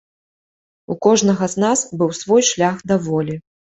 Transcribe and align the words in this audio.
У 0.95 0.95
кожнага 1.05 1.49
з 1.55 1.63
нас 1.65 1.79
быў 2.03 2.09
свой 2.23 2.41
шлях 2.51 2.75
да 2.93 2.99
волі. 3.11 3.35